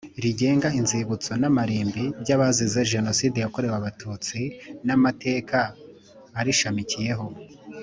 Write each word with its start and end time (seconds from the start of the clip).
rigenga 0.23 0.67
inzibutso 0.79 1.31
n 1.41 1.43
amarimbi 1.49 2.03
by 2.21 2.29
abazize 2.35 2.79
Jenoside 2.93 3.37
yakorewe 3.39 3.75
Abatutsi 3.77 4.39
n 4.85 4.89
Amateka 4.97 5.59
arishamikiyeho 6.39 7.27